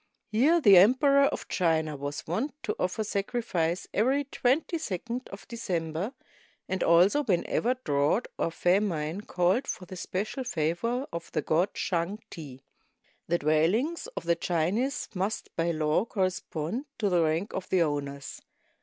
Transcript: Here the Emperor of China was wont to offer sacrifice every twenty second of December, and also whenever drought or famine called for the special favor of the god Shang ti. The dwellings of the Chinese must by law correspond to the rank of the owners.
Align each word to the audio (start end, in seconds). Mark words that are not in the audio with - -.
Here 0.31 0.59
the 0.59 0.77
Emperor 0.77 1.25
of 1.25 1.47
China 1.47 1.95
was 1.95 2.25
wont 2.25 2.55
to 2.63 2.75
offer 2.79 3.03
sacrifice 3.03 3.87
every 3.93 4.23
twenty 4.23 4.79
second 4.79 5.29
of 5.31 5.47
December, 5.47 6.13
and 6.67 6.81
also 6.81 7.21
whenever 7.21 7.75
drought 7.83 8.25
or 8.39 8.49
famine 8.49 9.21
called 9.21 9.67
for 9.67 9.85
the 9.85 9.95
special 9.95 10.43
favor 10.43 11.05
of 11.13 11.31
the 11.33 11.43
god 11.43 11.69
Shang 11.75 12.17
ti. 12.31 12.63
The 13.27 13.37
dwellings 13.37 14.07
of 14.17 14.23
the 14.23 14.35
Chinese 14.35 15.07
must 15.13 15.55
by 15.55 15.69
law 15.69 16.05
correspond 16.05 16.85
to 16.97 17.07
the 17.09 17.21
rank 17.21 17.53
of 17.53 17.69
the 17.69 17.83
owners. 17.83 18.41